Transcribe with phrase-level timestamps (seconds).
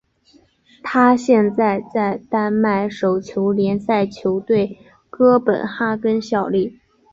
[0.81, 4.79] 他现在在丹麦手球联赛球队
[5.11, 6.79] 哥本哈根效力。